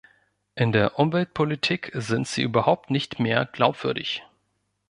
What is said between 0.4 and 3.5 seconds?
In der Umweltpolitik sind Sie überhaupt nicht mehr